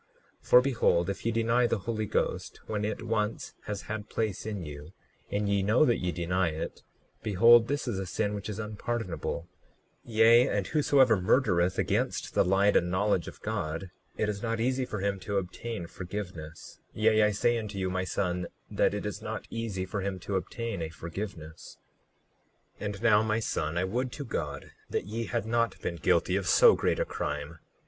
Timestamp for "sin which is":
8.07-8.57